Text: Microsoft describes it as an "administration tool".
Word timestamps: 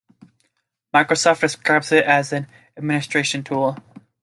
Microsoft 0.91 1.41
describes 1.41 1.91
it 1.91 2.03
as 2.05 2.33
an 2.33 2.47
"administration 2.75 3.43
tool". 3.43 3.77